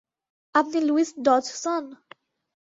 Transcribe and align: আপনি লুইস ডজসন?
আপনি 0.55 0.77
লুইস 0.81 1.09
ডজসন? 1.25 1.83